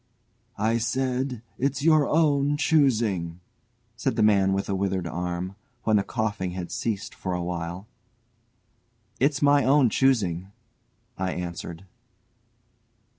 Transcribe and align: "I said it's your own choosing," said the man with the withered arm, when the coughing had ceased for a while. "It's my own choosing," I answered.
"I 0.57 0.79
said 0.79 1.43
it's 1.59 1.83
your 1.83 2.07
own 2.09 2.57
choosing," 2.57 3.39
said 3.95 4.15
the 4.15 4.23
man 4.23 4.51
with 4.51 4.65
the 4.65 4.73
withered 4.73 5.05
arm, 5.05 5.55
when 5.83 5.97
the 5.97 6.03
coughing 6.03 6.53
had 6.53 6.71
ceased 6.71 7.13
for 7.13 7.35
a 7.35 7.43
while. 7.43 7.85
"It's 9.19 9.43
my 9.43 9.63
own 9.63 9.91
choosing," 9.91 10.51
I 11.19 11.33
answered. 11.33 11.85